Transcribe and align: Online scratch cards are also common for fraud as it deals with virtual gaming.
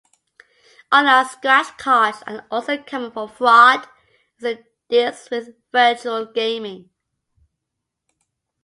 Online 0.91 1.25
scratch 1.27 1.77
cards 1.77 2.23
are 2.25 2.43
also 2.49 2.75
common 2.75 3.11
for 3.11 3.29
fraud 3.29 3.85
as 4.39 4.45
it 4.45 4.65
deals 4.89 5.29
with 5.29 5.49
virtual 5.71 6.25
gaming. 6.25 6.89